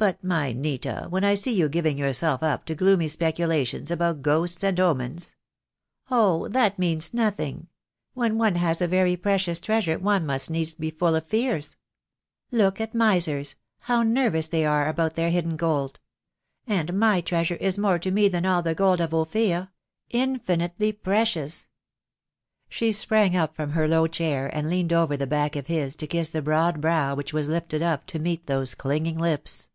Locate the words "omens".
4.78-5.34